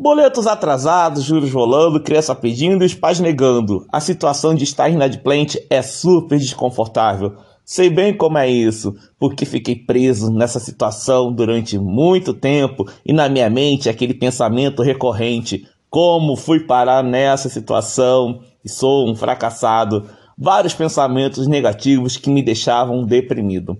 Boletos 0.00 0.46
atrasados, 0.46 1.24
juros 1.24 1.50
rolando, 1.50 2.00
criança 2.00 2.32
pedindo 2.32 2.84
e 2.84 2.86
os 2.86 2.94
pais 2.94 3.18
negando. 3.18 3.84
A 3.90 3.98
situação 3.98 4.54
de 4.54 4.62
estar 4.62 4.88
inadimplente 4.88 5.60
é 5.68 5.82
super 5.82 6.38
desconfortável. 6.38 7.34
Sei 7.64 7.90
bem 7.90 8.16
como 8.16 8.38
é 8.38 8.48
isso, 8.48 8.94
porque 9.18 9.44
fiquei 9.44 9.74
preso 9.74 10.30
nessa 10.32 10.60
situação 10.60 11.32
durante 11.32 11.76
muito 11.80 12.32
tempo 12.32 12.88
e 13.04 13.12
na 13.12 13.28
minha 13.28 13.50
mente 13.50 13.88
aquele 13.88 14.14
pensamento 14.14 14.84
recorrente: 14.84 15.66
como 15.90 16.36
fui 16.36 16.60
parar 16.60 17.02
nessa 17.02 17.48
situação 17.48 18.40
e 18.64 18.68
sou 18.68 19.10
um 19.10 19.16
fracassado? 19.16 20.08
Vários 20.38 20.74
pensamentos 20.74 21.48
negativos 21.48 22.16
que 22.16 22.30
me 22.30 22.40
deixavam 22.40 23.04
deprimido. 23.04 23.76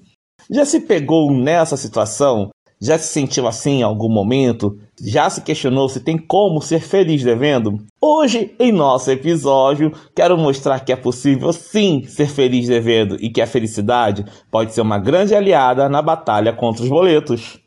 Já 0.50 0.64
se 0.64 0.80
pegou 0.80 1.30
nessa 1.30 1.77
situação? 1.77 2.50
Já 2.81 2.97
se 2.97 3.09
sentiu 3.09 3.49
assim 3.49 3.81
em 3.81 3.83
algum 3.83 4.09
momento? 4.09 4.79
Já 5.01 5.29
se 5.29 5.43
questionou 5.43 5.89
se 5.89 5.99
tem 5.99 6.17
como 6.17 6.61
ser 6.61 6.81
feliz 6.81 7.25
devendo? 7.25 7.79
Hoje, 8.00 8.55
em 8.59 8.71
nosso 8.71 9.11
episódio, 9.11 9.93
quero 10.14 10.39
mostrar 10.39 10.81
que 10.81 10.93
é 10.93 10.96
possível 10.96 11.53
sim 11.53 12.05
ser 12.05 12.29
feliz 12.29 12.69
devendo 12.69 13.17
e 13.21 13.31
que 13.31 13.41
a 13.41 13.46
felicidade 13.49 14.25
pode 14.49 14.72
ser 14.72 14.81
uma 14.81 14.99
grande 14.99 15.35
aliada 15.35 15.89
na 15.89 16.00
batalha 16.00 16.53
contra 16.53 16.85
os 16.85 16.89
boletos. 16.89 17.59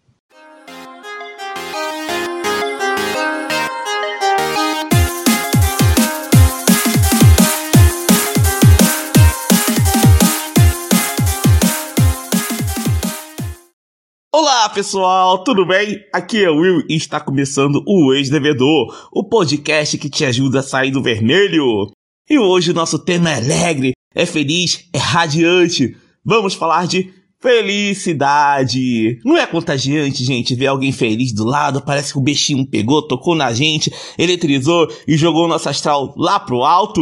Olá 14.61 14.69
pessoal, 14.69 15.43
tudo 15.43 15.65
bem? 15.65 16.05
Aqui 16.13 16.43
é 16.43 16.47
o 16.47 16.57
Will 16.59 16.83
e 16.87 16.95
está 16.95 17.19
começando 17.19 17.83
o 17.83 18.13
Ex-Devedor, 18.13 19.09
o 19.11 19.27
podcast 19.27 19.97
que 19.97 20.07
te 20.07 20.23
ajuda 20.23 20.59
a 20.59 20.63
sair 20.63 20.91
do 20.91 21.01
vermelho. 21.01 21.89
E 22.29 22.37
hoje 22.37 22.69
o 22.69 22.73
nosso 22.75 22.99
tema 22.99 23.31
é 23.31 23.37
alegre, 23.37 23.93
é 24.13 24.23
feliz, 24.23 24.87
é 24.93 24.99
radiante. 24.99 25.97
Vamos 26.23 26.53
falar 26.53 26.85
de 26.85 27.11
felicidade. 27.41 29.19
Não 29.25 29.35
é 29.35 29.47
contagiante, 29.47 30.23
gente, 30.23 30.53
ver 30.53 30.67
alguém 30.67 30.91
feliz 30.91 31.33
do 31.33 31.43
lado, 31.43 31.81
parece 31.83 32.13
que 32.13 32.19
o 32.19 32.23
bichinho 32.23 32.69
pegou, 32.69 33.07
tocou 33.07 33.33
na 33.33 33.51
gente, 33.51 33.91
eletrizou 34.15 34.87
e 35.07 35.17
jogou 35.17 35.47
nosso 35.47 35.69
astral 35.69 36.13
lá 36.15 36.39
pro 36.39 36.61
alto? 36.61 37.01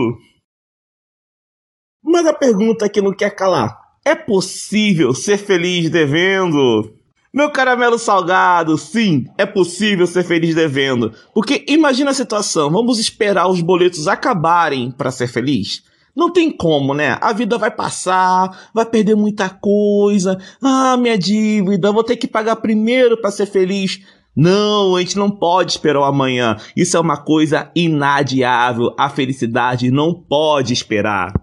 Mas 2.02 2.26
a 2.26 2.33
pergunta 2.33 2.88
que 2.88 3.02
não 3.02 3.14
quer 3.14 3.36
calar, 3.36 3.78
é 4.05 4.16
possível 4.16 5.14
ser 5.14 5.38
feliz 5.38 5.89
devendo? 5.89 6.98
Meu 7.31 7.52
caramelo 7.52 7.99
salgado, 7.99 8.75
sim, 8.75 9.25
é 9.38 9.45
possível 9.45 10.08
ser 10.08 10.23
feliz 10.23 10.55
devendo. 10.55 11.13
Porque 11.33 11.63
imagina 11.67 12.09
a 12.09 12.13
situação, 12.13 12.71
vamos 12.71 12.97
esperar 12.97 13.47
os 13.47 13.61
boletos 13.61 14.08
acabarem 14.08 14.89
para 14.89 15.11
ser 15.11 15.27
feliz? 15.27 15.83
Não 16.16 16.31
tem 16.33 16.52
como, 16.52 16.94
né? 16.94 17.19
A 17.21 17.31
vida 17.31 17.55
vai 17.58 17.69
passar, 17.69 18.69
vai 18.73 18.83
perder 18.83 19.16
muita 19.16 19.47
coisa. 19.47 20.39
Ah, 20.61 20.97
minha 20.97 21.17
dívida, 21.17 21.91
vou 21.91 22.03
ter 22.03 22.17
que 22.17 22.27
pagar 22.27 22.55
primeiro 22.55 23.21
para 23.21 23.30
ser 23.30 23.45
feliz. 23.45 23.99
Não, 24.36 24.95
a 24.95 24.99
gente 24.99 25.16
não 25.16 25.30
pode 25.30 25.73
esperar 25.73 25.99
o 25.99 26.05
amanhã. 26.05 26.58
Isso 26.75 26.97
é 26.97 26.99
uma 26.99 27.17
coisa 27.17 27.71
inadiável. 27.75 28.93
A 28.97 29.08
felicidade 29.08 29.91
não 29.91 30.14
pode 30.14 30.73
esperar. 30.73 31.33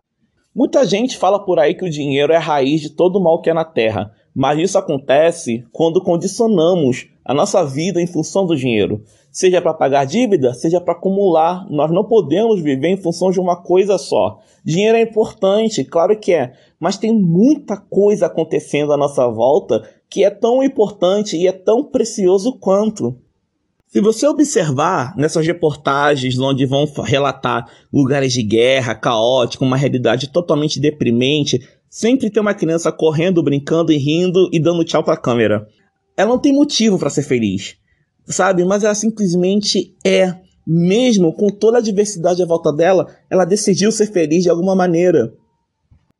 Muita 0.54 0.84
gente 0.84 1.16
fala 1.16 1.38
por 1.44 1.60
aí 1.60 1.74
que 1.74 1.84
o 1.84 1.90
dinheiro 1.90 2.32
é 2.32 2.36
a 2.36 2.40
raiz 2.40 2.80
de 2.80 2.90
todo 2.90 3.22
mal 3.22 3.40
que 3.40 3.50
é 3.50 3.54
na 3.54 3.64
Terra. 3.64 4.10
Mas 4.36 4.58
isso 4.58 4.76
acontece 4.76 5.64
quando 5.72 6.02
condicionamos 6.02 7.06
a 7.24 7.32
nossa 7.32 7.64
vida 7.64 8.02
em 8.02 8.06
função 8.06 8.44
do 8.44 8.54
dinheiro. 8.54 9.02
Seja 9.32 9.62
para 9.62 9.72
pagar 9.72 10.04
dívida, 10.04 10.52
seja 10.52 10.78
para 10.78 10.92
acumular. 10.92 11.66
Nós 11.70 11.90
não 11.90 12.04
podemos 12.04 12.60
viver 12.62 12.88
em 12.88 12.98
função 12.98 13.30
de 13.30 13.40
uma 13.40 13.56
coisa 13.56 13.96
só. 13.96 14.38
Dinheiro 14.62 14.98
é 14.98 15.00
importante, 15.00 15.82
claro 15.84 16.18
que 16.20 16.34
é, 16.34 16.52
mas 16.78 16.98
tem 16.98 17.18
muita 17.18 17.78
coisa 17.78 18.26
acontecendo 18.26 18.92
à 18.92 18.96
nossa 18.98 19.26
volta 19.26 19.88
que 20.10 20.22
é 20.22 20.28
tão 20.28 20.62
importante 20.62 21.34
e 21.34 21.46
é 21.46 21.52
tão 21.52 21.82
precioso 21.84 22.58
quanto. 22.58 23.16
Se 23.86 24.02
você 24.02 24.26
observar 24.26 25.16
nessas 25.16 25.46
reportagens 25.46 26.38
onde 26.38 26.66
vão 26.66 26.84
relatar 27.02 27.66
lugares 27.90 28.32
de 28.34 28.42
guerra, 28.42 28.94
caótico, 28.94 29.64
uma 29.64 29.76
realidade 29.76 30.28
totalmente 30.28 30.78
deprimente, 30.78 31.66
Sempre 31.96 32.28
tem 32.28 32.42
uma 32.42 32.52
criança 32.52 32.92
correndo, 32.92 33.42
brincando 33.42 33.90
e 33.90 33.96
rindo 33.96 34.50
e 34.52 34.60
dando 34.60 34.84
tchau 34.84 35.02
pra 35.02 35.16
câmera. 35.16 35.66
Ela 36.14 36.28
não 36.28 36.38
tem 36.38 36.52
motivo 36.52 36.98
para 36.98 37.08
ser 37.08 37.22
feliz, 37.22 37.78
sabe? 38.26 38.62
Mas 38.66 38.84
ela 38.84 38.94
simplesmente 38.94 39.96
é. 40.04 40.34
Mesmo 40.66 41.32
com 41.32 41.46
toda 41.46 41.78
a 41.78 41.80
diversidade 41.80 42.42
à 42.42 42.46
volta 42.46 42.70
dela, 42.70 43.06
ela 43.30 43.46
decidiu 43.46 43.90
ser 43.90 44.08
feliz 44.08 44.42
de 44.42 44.50
alguma 44.50 44.76
maneira. 44.76 45.32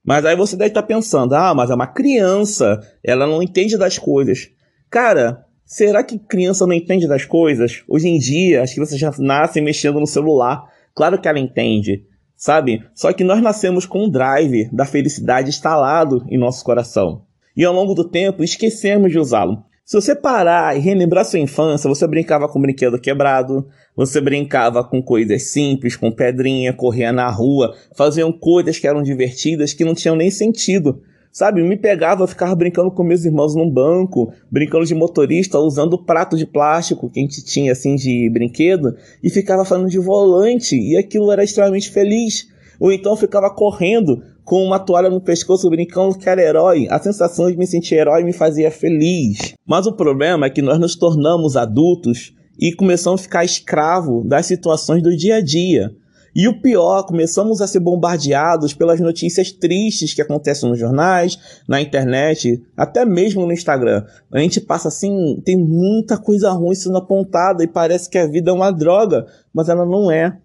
Mas 0.03 0.25
aí 0.25 0.34
você 0.34 0.56
deve 0.56 0.69
estar 0.69 0.82
pensando: 0.82 1.34
ah, 1.34 1.53
mas 1.54 1.69
é 1.69 1.75
uma 1.75 1.86
criança, 1.86 2.81
ela 3.04 3.26
não 3.26 3.42
entende 3.42 3.76
das 3.76 3.98
coisas. 3.98 4.48
Cara, 4.88 5.44
será 5.62 6.03
que 6.03 6.19
criança 6.19 6.66
não 6.66 6.72
entende 6.72 7.06
das 7.06 7.26
coisas? 7.26 7.82
Hoje 7.86 8.09
em 8.09 8.19
dia, 8.19 8.62
as 8.62 8.72
crianças 8.72 8.98
já 8.98 9.12
nascem 9.19 9.62
mexendo 9.62 10.00
no 10.00 10.06
celular. 10.06 10.72
Claro 10.94 11.20
que 11.20 11.28
ela 11.28 11.38
entende 11.38 12.06
sabe? 12.36 12.84
Só 12.94 13.12
que 13.12 13.24
nós 13.24 13.42
nascemos 13.42 13.86
com 13.86 14.04
um 14.04 14.10
drive 14.10 14.69
da 14.72 14.84
felicidade 14.84 15.48
instalado 15.48 16.24
em 16.28 16.38
nosso 16.38 16.64
coração. 16.64 17.22
E 17.56 17.64
ao 17.64 17.72
longo 17.72 17.94
do 17.94 18.08
tempo 18.08 18.44
esquecemos 18.44 19.10
de 19.10 19.19
usá-lo. 19.19 19.64
Se 19.84 19.94
você 19.94 20.16
parar 20.16 20.76
e 20.76 20.80
relembrar 20.80 21.24
sua 21.24 21.38
infância, 21.38 21.88
você 21.88 22.06
brincava 22.08 22.48
com 22.48 22.60
brinquedo 22.60 22.98
quebrado, 22.98 23.69
você 23.94 24.20
brincava 24.20 24.82
com 24.82 25.00
coisas 25.00 25.52
simples, 25.52 25.94
com 25.94 26.10
pedrinha, 26.10 26.72
corria 26.72 27.12
na 27.12 27.30
rua, 27.30 27.72
faziam 27.97 28.32
coisas 28.32 28.80
que 28.80 28.86
eram 28.88 29.00
divertidas 29.00 29.72
que 29.72 29.84
não 29.84 29.94
tinham 29.94 30.16
nem 30.16 30.28
sentido. 30.28 31.00
Sabe, 31.36 31.62
me 31.62 31.76
pegava, 31.76 32.22
eu 32.22 32.26
ficava 32.26 32.54
brincando 32.54 32.91
com 32.91 33.04
meus 33.04 33.26
irmãos 33.26 33.54
num 33.54 33.70
banco, 33.70 34.32
brincando 34.50 34.86
de 34.86 34.94
motorista, 34.94 35.58
usando 35.58 36.02
prato 36.02 36.34
de 36.34 36.47
plástico 36.47 37.10
que 37.10 37.20
a 37.20 37.22
gente 37.22 37.44
tinha 37.44 37.72
assim 37.72 37.94
de 37.94 38.30
brinquedo, 38.32 38.97
e 39.22 39.28
ficava 39.28 39.62
falando 39.62 39.91
de 39.91 39.98
volante, 39.98 40.74
e 40.74 40.97
aquilo 40.97 41.30
era 41.30 41.44
extremamente 41.44 41.91
feliz. 41.91 42.48
Ou 42.80 42.91
então 42.91 43.14
ficava 43.16 43.54
correndo 43.54 44.22
com 44.47 44.64
uma 44.64 44.78
toalha 44.78 45.10
no 45.10 45.20
pescoço, 45.20 45.69
brincando 45.69 46.16
que 46.16 46.26
era 46.26 46.41
herói. 46.41 46.86
A 46.88 46.98
sensação 46.98 47.50
de 47.50 47.58
me 47.58 47.66
sentir 47.66 47.97
herói 47.97 48.24
me 48.24 48.32
fazia 48.32 48.70
feliz. 48.70 49.53
Mas 49.66 49.86
o 49.86 49.92
problema 49.92 50.47
é 50.47 50.50
que 50.50 50.62
nós 50.62 50.80
nos 50.80 50.97
tornamos 50.97 51.54
adultos 51.54 52.34
e 52.58 52.72
começamos 52.72 53.20
a 53.20 53.24
ficar 53.24 53.44
escravo 53.44 54.24
das 54.26 54.47
situações 54.47 55.03
do 55.03 55.14
dia 55.14 55.34
a 55.34 55.42
dia. 55.42 55.94
E 56.38 56.47
o 56.47 56.60
pior, 56.60 57.04
começamos 57.04 57.62
a 57.62 57.66
ser 57.66 57.80
bombardeados 57.80 58.74
pelas 58.74 59.00
notícias 59.00 59.50
tristes 59.50 60.12
que 60.12 60.20
acontecem 60.20 60.69
nos 60.69 60.78
jornais, 60.78 61.38
na 61.66 61.80
internet, 61.80 62.62
até 62.76 63.06
mesmo 63.06 63.47
no 63.47 63.54
Instagram. 63.54 64.04
A 64.30 64.38
gente 64.41 64.60
passa 64.60 64.88
assim, 64.88 65.41
tem 65.47 65.56
muita 65.56 66.19
coisa 66.19 66.50
ruim 66.50 66.74
sendo 66.74 66.98
apontada 66.98 67.64
e 67.64 67.66
parece 67.66 68.10
que 68.10 68.19
a 68.19 68.26
vida 68.26 68.50
é 68.50 68.52
uma 68.52 68.70
droga, 68.70 69.24
mas 69.50 69.70
ela 69.70 69.86
não 69.86 70.10
é. 70.10 70.36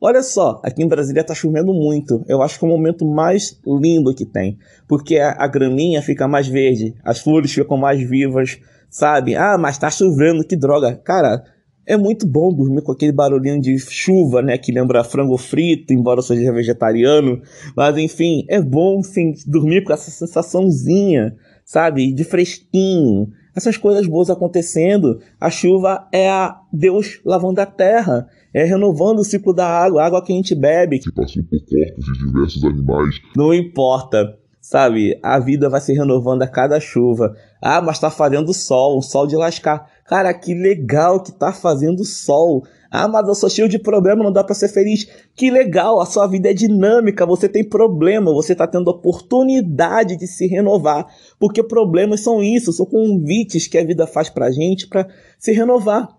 Olha 0.00 0.20
só, 0.20 0.60
aqui 0.64 0.82
em 0.82 0.88
Brasília 0.88 1.22
tá 1.22 1.32
chovendo 1.32 1.72
muito. 1.72 2.24
Eu 2.26 2.42
acho 2.42 2.58
que 2.58 2.64
é 2.64 2.68
o 2.68 2.70
momento 2.72 3.06
mais 3.06 3.56
lindo 3.64 4.12
que 4.12 4.26
tem. 4.26 4.58
Porque 4.88 5.16
a, 5.16 5.36
a 5.38 5.46
graminha 5.46 6.02
fica 6.02 6.26
mais 6.26 6.48
verde, 6.48 6.92
as 7.04 7.20
flores 7.20 7.52
ficam 7.52 7.76
mais 7.76 8.02
vivas, 8.02 8.58
sabe? 8.90 9.36
Ah, 9.36 9.56
mas 9.56 9.78
tá 9.78 9.92
chovendo, 9.92 10.44
que 10.44 10.56
droga. 10.56 10.96
Cara, 10.96 11.44
é 11.86 11.96
muito 11.96 12.26
bom 12.26 12.52
dormir 12.52 12.82
com 12.82 12.92
aquele 12.92 13.12
barulhinho 13.12 13.60
de 13.60 13.78
chuva, 13.78 14.42
né? 14.42 14.58
Que 14.58 14.72
lembra 14.72 15.04
frango 15.04 15.38
frito, 15.38 15.92
embora 15.92 16.18
eu 16.18 16.22
seja 16.22 16.52
vegetariano. 16.52 17.40
Mas 17.76 17.96
enfim, 17.96 18.44
é 18.48 18.60
bom 18.60 19.02
sim, 19.02 19.32
dormir 19.46 19.84
com 19.84 19.92
essa 19.92 20.10
sensaçãozinha, 20.10 21.36
sabe? 21.64 22.12
De 22.12 22.24
fresquinho. 22.24 23.28
Essas 23.54 23.76
coisas 23.76 24.06
boas 24.06 24.28
acontecendo. 24.28 25.20
A 25.40 25.48
chuva 25.48 26.08
é 26.12 26.28
a 26.28 26.60
Deus 26.72 27.20
lavando 27.24 27.60
a 27.60 27.66
terra. 27.66 28.28
É 28.52 28.64
renovando 28.64 29.20
o 29.20 29.24
ciclo 29.24 29.54
da 29.54 29.66
água, 29.66 30.02
a 30.02 30.06
água 30.06 30.22
que 30.24 30.32
a 30.32 30.36
gente 30.36 30.54
bebe. 30.54 30.98
Que 30.98 31.12
passou 31.12 31.42
por 31.44 31.58
corpos 31.60 32.04
de 32.04 32.26
diversos 32.26 32.64
animais. 32.64 33.14
Não 33.36 33.54
importa 33.54 34.36
sabe? 34.66 35.16
A 35.22 35.38
vida 35.38 35.68
vai 35.68 35.80
se 35.80 35.92
renovando 35.92 36.42
a 36.42 36.48
cada 36.48 36.80
chuva. 36.80 37.36
Ah, 37.62 37.80
mas 37.80 38.00
tá 38.00 38.10
fazendo 38.10 38.52
sol, 38.52 38.98
um 38.98 39.02
sol 39.02 39.24
de 39.24 39.36
lascar. 39.36 39.88
Cara, 40.08 40.32
que 40.32 40.54
legal 40.54 41.22
que 41.22 41.32
tá 41.32 41.52
fazendo 41.52 42.04
sol. 42.04 42.62
Ah, 42.90 43.08
mas 43.08 43.26
eu 43.26 43.34
sou 43.34 43.50
cheio 43.50 43.68
de 43.68 43.78
problema, 43.78 44.22
não 44.22 44.32
dá 44.32 44.44
para 44.44 44.54
ser 44.54 44.68
feliz. 44.68 45.06
Que 45.34 45.50
legal, 45.50 46.00
a 46.00 46.06
sua 46.06 46.26
vida 46.26 46.50
é 46.50 46.54
dinâmica, 46.54 47.26
você 47.26 47.48
tem 47.48 47.64
problema, 47.68 48.32
você 48.32 48.54
tá 48.54 48.66
tendo 48.66 48.88
oportunidade 48.88 50.16
de 50.16 50.26
se 50.26 50.46
renovar. 50.46 51.06
Porque 51.38 51.62
problemas 51.62 52.20
são 52.20 52.42
isso, 52.42 52.72
são 52.72 52.86
convites 52.86 53.66
que 53.66 53.76
a 53.76 53.84
vida 53.84 54.06
faz 54.06 54.30
pra 54.30 54.50
gente 54.50 54.86
para 54.86 55.08
se 55.38 55.52
renovar. 55.52 56.16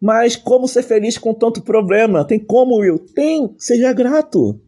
Mas 0.00 0.36
como 0.36 0.68
ser 0.68 0.82
feliz 0.82 1.18
com 1.18 1.34
tanto 1.34 1.62
problema? 1.62 2.24
Tem 2.24 2.38
como, 2.38 2.78
Will? 2.78 2.98
Tem, 2.98 3.54
seja 3.58 3.92
grato. 3.92 4.60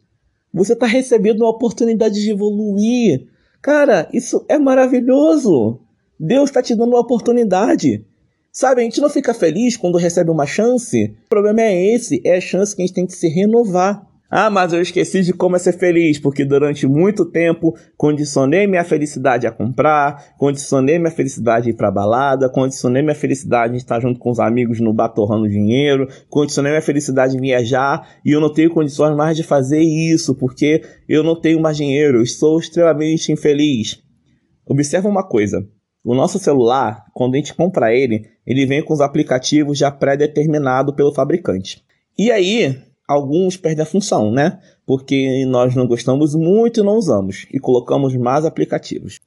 Você 0.53 0.77
tá 0.77 0.87
recebendo 0.87 1.41
uma 1.41 1.51
oportunidade 1.51 2.21
de 2.21 2.31
evoluir. 2.31 3.29
Cara, 3.63 4.09
isso 4.13 4.45
é 4.49 4.59
maravilhoso. 4.59 5.81
Deus 6.19 6.51
está 6.51 6.63
te 6.63 6.75
dando 6.75 6.91
uma 6.91 7.01
oportunidade. 7.01 8.05
Sabe, 8.53 8.83
a 8.83 8.85
gente 8.85 9.01
não 9.01 9.09
fica 9.09 9.33
feliz 9.33 9.79
quando 9.79 9.97
recebe 9.97 10.31
uma 10.31 10.45
chance. 10.45 11.17
O 11.25 11.29
problema 11.31 11.63
é 11.63 11.95
esse, 11.95 12.21
é 12.23 12.37
a 12.37 12.41
chance 12.41 12.77
que 12.77 12.83
a 12.83 12.87
gente 12.87 12.95
tem 12.95 13.07
que 13.07 13.15
se 13.15 13.27
renovar. 13.27 14.07
Ah, 14.31 14.51
mas 14.51 14.75
eu 14.75 14.81
esqueci 14.83 15.23
de 15.23 15.33
como 15.33 15.57
é 15.57 15.59
ser 15.59 15.73
feliz, 15.73 16.19
porque 16.19 16.45
durante 16.45 16.87
muito 16.87 17.25
tempo 17.25 17.75
condicionei 17.97 18.67
minha 18.67 18.85
felicidade 18.85 19.47
a 19.47 19.51
comprar, 19.51 20.35
condicionei 20.39 20.99
minha 20.99 21.11
felicidade 21.11 21.69
a 21.69 21.71
ir 21.71 21.77
pra 21.77 21.91
balada, 21.91 22.49
condicionei 22.49 23.03
minha 23.03 23.15
felicidade 23.15 23.75
a 23.75 23.77
estar 23.77 24.01
junto 24.01 24.19
com 24.19 24.31
os 24.31 24.39
amigos 24.39 24.81
no 24.81 24.93
bar 24.93 25.11
torrando 25.11 25.49
dinheiro, 25.49 26.09
condicionei 26.29 26.73
minha 26.73 26.83
felicidade 26.83 27.37
em 27.37 27.41
viajar 27.41 28.07
e 28.25 28.33
eu 28.33 28.41
não 28.41 28.53
tenho 28.53 28.71
condições 28.71 29.15
mais 29.17 29.35
de 29.37 29.43
fazer 29.43 29.81
isso, 29.81 30.35
porque 30.35 30.83
eu 31.09 31.23
não 31.23 31.39
tenho 31.39 31.61
mais 31.61 31.77
dinheiro, 31.77 32.19
eu 32.19 32.23
estou 32.23 32.59
extremamente 32.59 33.33
infeliz. 33.33 33.99
Observa 34.67 35.09
uma 35.09 35.27
coisa. 35.27 35.63
O 36.05 36.15
nosso 36.15 36.39
celular, 36.39 37.05
quando 37.15 37.35
a 37.35 37.37
gente 37.37 37.55
compra 37.55 37.95
ele, 37.95 38.29
ele 38.47 38.67
vem 38.67 38.85
com 38.85 38.93
os 38.93 39.01
aplicativos 39.01 39.79
já 39.79 39.91
pré-determinado 39.91 40.93
pelo 40.95 41.15
fabricante. 41.15 41.85
E 42.19 42.31
aí, 42.31 42.77
alguns 43.07 43.57
perdem 43.57 43.83
a 43.83 43.87
função, 43.87 44.33
né? 44.33 44.59
Porque 44.85 45.45
nós 45.47 45.77
não 45.77 45.87
gostamos 45.87 46.35
muito 46.35 46.81
e 46.81 46.83
não 46.83 46.97
usamos, 46.97 47.47
e 47.53 47.61
colocamos 47.61 48.17
mais 48.17 48.45
aplicativos. 48.45 49.21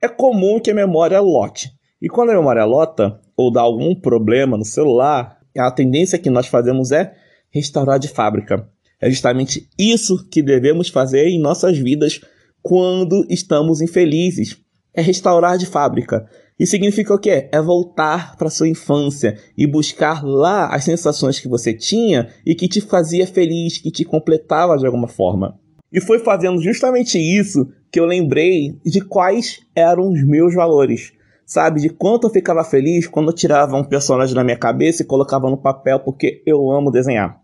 É 0.00 0.08
comum 0.08 0.60
que 0.60 0.70
a 0.70 0.74
memória 0.74 1.20
lote. 1.20 1.72
E 2.00 2.08
quando 2.08 2.30
a 2.30 2.34
memória 2.36 2.64
lota, 2.64 3.20
ou 3.36 3.50
dá 3.50 3.62
algum 3.62 3.94
problema 3.94 4.56
no 4.56 4.64
celular, 4.64 5.38
a 5.56 5.70
tendência 5.70 6.18
que 6.18 6.30
nós 6.30 6.46
fazemos 6.46 6.92
é 6.92 7.14
restaurar 7.50 7.98
de 7.98 8.08
fábrica. 8.08 8.68
É 9.00 9.08
justamente 9.08 9.68
isso 9.78 10.28
que 10.28 10.42
devemos 10.42 10.88
fazer 10.88 11.28
em 11.28 11.40
nossas 11.40 11.78
vidas 11.78 12.20
quando 12.62 13.26
estamos 13.28 13.80
infelizes. 13.80 14.56
É 14.98 15.00
restaurar 15.00 15.56
de 15.56 15.64
fábrica. 15.64 16.26
E 16.58 16.66
significa 16.66 17.14
o 17.14 17.18
quê? 17.20 17.48
É 17.52 17.62
voltar 17.62 18.36
para 18.36 18.50
sua 18.50 18.66
infância 18.66 19.38
e 19.56 19.64
buscar 19.64 20.24
lá 20.24 20.74
as 20.74 20.82
sensações 20.82 21.38
que 21.38 21.46
você 21.46 21.72
tinha 21.72 22.30
e 22.44 22.52
que 22.52 22.66
te 22.66 22.80
fazia 22.80 23.24
feliz, 23.24 23.78
que 23.78 23.92
te 23.92 24.04
completava 24.04 24.76
de 24.76 24.84
alguma 24.84 25.06
forma. 25.06 25.56
E 25.92 26.00
foi 26.00 26.18
fazendo 26.18 26.60
justamente 26.60 27.16
isso 27.16 27.68
que 27.92 28.00
eu 28.00 28.06
lembrei 28.06 28.76
de 28.84 29.00
quais 29.00 29.60
eram 29.72 30.10
os 30.10 30.26
meus 30.26 30.52
valores. 30.52 31.12
Sabe, 31.46 31.80
de 31.80 31.90
quanto 31.90 32.26
eu 32.26 32.30
ficava 32.32 32.64
feliz 32.64 33.06
quando 33.06 33.28
eu 33.28 33.34
tirava 33.36 33.76
um 33.76 33.84
personagem 33.84 34.34
da 34.34 34.42
minha 34.42 34.58
cabeça 34.58 35.04
e 35.04 35.06
colocava 35.06 35.48
no 35.48 35.56
papel 35.56 36.00
porque 36.00 36.42
eu 36.44 36.72
amo 36.72 36.90
desenhar. 36.90 37.40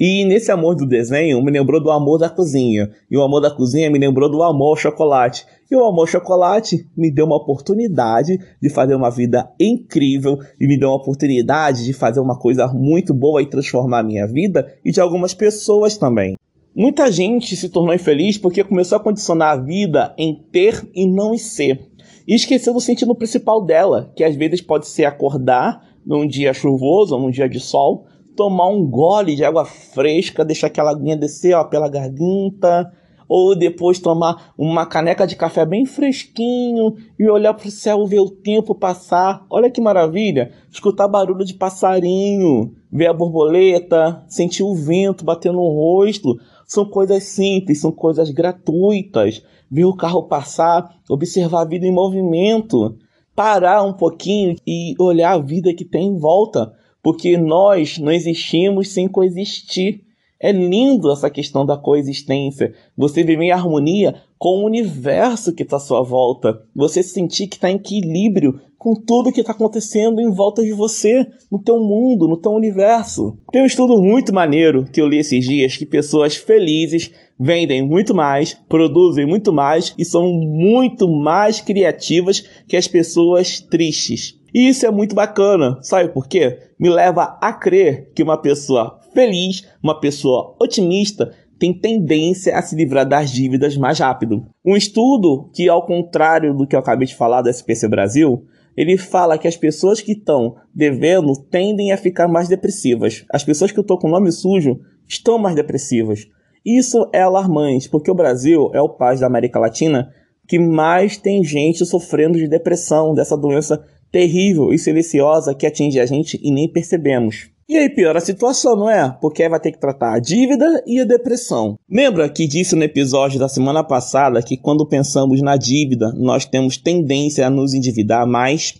E 0.00 0.24
nesse 0.24 0.52
amor 0.52 0.76
do 0.76 0.86
desenho 0.86 1.42
me 1.42 1.50
lembrou 1.50 1.82
do 1.82 1.90
amor 1.90 2.18
da 2.18 2.30
cozinha. 2.30 2.88
E 3.10 3.16
o 3.16 3.22
amor 3.22 3.40
da 3.40 3.50
cozinha 3.50 3.90
me 3.90 3.98
lembrou 3.98 4.30
do 4.30 4.44
amor 4.44 4.70
ao 4.70 4.76
chocolate. 4.76 5.44
E 5.68 5.74
o 5.74 5.84
amor 5.84 6.02
ao 6.02 6.06
chocolate 6.06 6.88
me 6.96 7.10
deu 7.10 7.26
uma 7.26 7.36
oportunidade 7.36 8.38
de 8.62 8.70
fazer 8.70 8.94
uma 8.94 9.10
vida 9.10 9.50
incrível 9.58 10.38
e 10.60 10.68
me 10.68 10.78
deu 10.78 10.90
uma 10.90 10.98
oportunidade 10.98 11.84
de 11.84 11.92
fazer 11.92 12.20
uma 12.20 12.38
coisa 12.38 12.68
muito 12.68 13.12
boa 13.12 13.42
e 13.42 13.46
transformar 13.46 13.98
a 14.00 14.04
minha 14.04 14.26
vida 14.26 14.72
e 14.84 14.92
de 14.92 15.00
algumas 15.00 15.34
pessoas 15.34 15.96
também. 15.96 16.36
Muita 16.76 17.10
gente 17.10 17.56
se 17.56 17.68
tornou 17.68 17.92
infeliz 17.92 18.38
porque 18.38 18.62
começou 18.62 18.96
a 18.96 19.02
condicionar 19.02 19.54
a 19.54 19.60
vida 19.60 20.14
em 20.16 20.32
ter 20.52 20.88
e 20.94 21.08
não 21.08 21.34
em 21.34 21.38
ser. 21.38 21.88
E 22.24 22.36
esqueceu 22.36 22.72
do 22.72 22.80
sentido 22.80 23.16
principal 23.16 23.64
dela, 23.64 24.12
que 24.14 24.22
às 24.22 24.36
vezes 24.36 24.60
pode 24.60 24.86
ser 24.86 25.06
acordar 25.06 25.82
num 26.06 26.24
dia 26.24 26.54
chuvoso 26.54 27.16
ou 27.16 27.20
num 27.20 27.30
dia 27.30 27.48
de 27.48 27.58
sol, 27.58 28.06
tomar 28.38 28.68
um 28.68 28.86
gole 28.86 29.34
de 29.34 29.44
água 29.44 29.64
fresca, 29.64 30.44
deixar 30.44 30.68
aquela 30.68 30.92
aguinha 30.92 31.16
descer 31.16 31.56
ó, 31.56 31.64
pela 31.64 31.88
garganta, 31.88 32.88
ou 33.28 33.58
depois 33.58 33.98
tomar 33.98 34.52
uma 34.56 34.86
caneca 34.86 35.26
de 35.26 35.34
café 35.34 35.66
bem 35.66 35.84
fresquinho 35.84 36.94
e 37.18 37.28
olhar 37.28 37.52
para 37.52 37.66
o 37.66 37.70
céu, 37.70 38.06
ver 38.06 38.20
o 38.20 38.30
tempo 38.30 38.76
passar. 38.76 39.44
Olha 39.50 39.68
que 39.68 39.80
maravilha! 39.80 40.52
Escutar 40.70 41.08
barulho 41.08 41.44
de 41.44 41.52
passarinho, 41.52 42.72
ver 42.92 43.08
a 43.08 43.12
borboleta, 43.12 44.22
sentir 44.28 44.62
o 44.62 44.72
vento 44.72 45.24
batendo 45.24 45.56
no 45.56 45.68
rosto. 45.68 46.38
São 46.64 46.84
coisas 46.84 47.24
simples, 47.24 47.80
são 47.80 47.90
coisas 47.90 48.30
gratuitas. 48.30 49.42
Ver 49.68 49.84
o 49.84 49.96
carro 49.96 50.22
passar, 50.22 50.94
observar 51.10 51.62
a 51.62 51.68
vida 51.68 51.84
em 51.84 51.92
movimento, 51.92 52.96
parar 53.34 53.82
um 53.82 53.92
pouquinho 53.92 54.54
e 54.64 54.94
olhar 54.96 55.32
a 55.32 55.38
vida 55.38 55.74
que 55.74 55.84
tem 55.84 56.06
em 56.06 56.16
volta 56.16 56.77
porque 57.08 57.38
nós 57.38 57.96
não 57.96 58.12
existimos 58.12 58.90
sem 58.90 59.08
coexistir. 59.08 60.02
É 60.38 60.52
lindo 60.52 61.10
essa 61.10 61.30
questão 61.30 61.64
da 61.64 61.74
coexistência. 61.74 62.74
Você 62.94 63.24
viver 63.24 63.44
em 63.44 63.50
harmonia 63.50 64.16
com 64.38 64.58
o 64.58 64.66
universo 64.66 65.54
que 65.54 65.62
está 65.62 65.78
à 65.78 65.80
sua 65.80 66.02
volta. 66.02 66.62
Você 66.76 67.02
sentir 67.02 67.46
que 67.46 67.56
está 67.56 67.70
em 67.70 67.76
equilíbrio 67.76 68.60
com 68.76 68.92
tudo 68.94 69.32
que 69.32 69.40
está 69.40 69.52
acontecendo 69.52 70.20
em 70.20 70.30
volta 70.30 70.62
de 70.62 70.74
você, 70.74 71.26
no 71.50 71.58
teu 71.58 71.80
mundo, 71.80 72.28
no 72.28 72.36
teu 72.36 72.52
universo. 72.52 73.38
Tem 73.50 73.62
um 73.62 73.66
estudo 73.66 73.98
muito 74.02 74.34
maneiro 74.34 74.84
que 74.84 75.00
eu 75.00 75.08
li 75.08 75.16
esses 75.16 75.42
dias 75.42 75.78
que 75.78 75.86
pessoas 75.86 76.36
felizes 76.36 77.10
vendem 77.40 77.80
muito 77.80 78.14
mais, 78.14 78.52
produzem 78.68 79.24
muito 79.24 79.50
mais 79.50 79.94
e 79.96 80.04
são 80.04 80.30
muito 80.30 81.08
mais 81.08 81.58
criativas 81.58 82.44
que 82.68 82.76
as 82.76 82.86
pessoas 82.86 83.60
tristes. 83.60 84.37
E 84.52 84.68
isso 84.68 84.86
é 84.86 84.90
muito 84.90 85.14
bacana. 85.14 85.78
Sabe 85.82 86.10
por 86.10 86.26
quê? 86.26 86.58
Me 86.78 86.88
leva 86.88 87.38
a 87.40 87.52
crer 87.52 88.10
que 88.14 88.22
uma 88.22 88.36
pessoa 88.36 89.00
feliz, 89.12 89.66
uma 89.82 89.98
pessoa 89.98 90.56
otimista, 90.60 91.32
tem 91.58 91.74
tendência 91.74 92.56
a 92.56 92.62
se 92.62 92.76
livrar 92.76 93.06
das 93.06 93.30
dívidas 93.30 93.76
mais 93.76 93.98
rápido. 93.98 94.46
Um 94.64 94.76
estudo 94.76 95.50
que, 95.52 95.68
ao 95.68 95.84
contrário 95.84 96.54
do 96.54 96.66
que 96.66 96.76
eu 96.76 96.80
acabei 96.80 97.06
de 97.06 97.16
falar 97.16 97.42
do 97.42 97.48
SPC 97.48 97.88
Brasil, 97.88 98.44
ele 98.76 98.96
fala 98.96 99.36
que 99.36 99.48
as 99.48 99.56
pessoas 99.56 100.00
que 100.00 100.12
estão 100.12 100.54
devendo 100.72 101.32
tendem 101.50 101.90
a 101.90 101.96
ficar 101.96 102.28
mais 102.28 102.48
depressivas. 102.48 103.24
As 103.32 103.42
pessoas 103.42 103.72
que 103.72 103.80
estão 103.80 103.96
com 103.96 104.08
nome 104.08 104.30
sujo 104.30 104.78
estão 105.06 105.36
mais 105.36 105.56
depressivas. 105.56 106.28
Isso 106.64 107.08
é 107.12 107.22
alarmante, 107.22 107.88
porque 107.88 108.10
o 108.10 108.14
Brasil 108.14 108.70
é 108.72 108.80
o 108.80 108.88
país 108.88 109.20
da 109.20 109.26
América 109.26 109.58
Latina 109.58 110.12
que 110.46 110.58
mais 110.58 111.16
tem 111.18 111.44
gente 111.44 111.84
sofrendo 111.84 112.38
de 112.38 112.48
depressão, 112.48 113.12
dessa 113.14 113.36
doença 113.36 113.84
terrível 114.10 114.72
e 114.72 114.78
silenciosa 114.78 115.54
que 115.54 115.66
atinge 115.66 115.98
a 116.00 116.06
gente 116.06 116.38
e 116.42 116.50
nem 116.50 116.70
percebemos. 116.70 117.50
E 117.68 117.76
aí 117.76 117.90
piora 117.90 118.16
a 118.16 118.22
situação, 118.22 118.74
não 118.74 118.88
é? 118.88 119.14
Porque 119.20 119.46
vai 119.46 119.60
ter 119.60 119.72
que 119.72 119.78
tratar 119.78 120.14
a 120.14 120.18
dívida 120.18 120.82
e 120.86 121.00
a 121.00 121.04
depressão. 121.04 121.78
Lembra 121.86 122.26
que 122.30 122.46
disse 122.46 122.74
no 122.74 122.82
episódio 122.82 123.38
da 123.38 123.46
semana 123.46 123.84
passada 123.84 124.42
que 124.42 124.56
quando 124.56 124.88
pensamos 124.88 125.42
na 125.42 125.54
dívida, 125.54 126.10
nós 126.16 126.46
temos 126.46 126.78
tendência 126.78 127.46
a 127.46 127.50
nos 127.50 127.74
endividar 127.74 128.26
mais? 128.26 128.74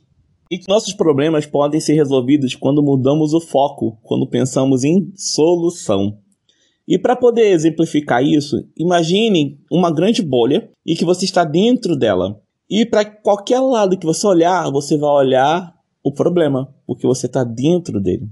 E 0.50 0.56
que 0.56 0.64
nossos 0.66 0.94
problemas 0.94 1.44
podem 1.44 1.78
ser 1.78 1.92
resolvidos 1.92 2.54
quando 2.54 2.82
mudamos 2.82 3.34
o 3.34 3.40
foco, 3.42 3.98
quando 4.02 4.26
pensamos 4.26 4.82
em 4.82 5.12
solução. 5.14 6.16
E 6.88 6.98
para 6.98 7.14
poder 7.14 7.50
exemplificar 7.50 8.24
isso, 8.24 8.56
imagine 8.74 9.60
uma 9.70 9.92
grande 9.92 10.22
bolha 10.22 10.70
e 10.86 10.96
que 10.96 11.04
você 11.04 11.26
está 11.26 11.44
dentro 11.44 11.94
dela. 11.94 12.40
E 12.70 12.84
para 12.84 13.04
qualquer 13.04 13.60
lado 13.60 13.98
que 13.98 14.06
você 14.06 14.26
olhar, 14.26 14.70
você 14.70 14.96
vai 14.96 15.10
olhar 15.10 15.74
o 16.02 16.12
problema, 16.12 16.74
porque 16.86 17.06
você 17.06 17.26
está 17.26 17.42
dentro 17.42 18.00
dele. 18.00 18.28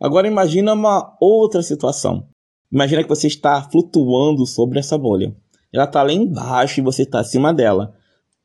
Agora 0.00 0.26
imagina 0.26 0.72
uma 0.72 1.16
outra 1.20 1.62
situação. 1.62 2.26
Imagina 2.72 3.02
que 3.02 3.08
você 3.08 3.26
está 3.26 3.62
flutuando 3.62 4.46
sobre 4.46 4.78
essa 4.78 4.96
bolha. 4.96 5.34
Ela 5.72 5.84
está 5.84 6.02
lá 6.02 6.12
embaixo 6.12 6.80
e 6.80 6.82
você 6.82 7.02
está 7.02 7.20
acima 7.20 7.52
dela. 7.52 7.94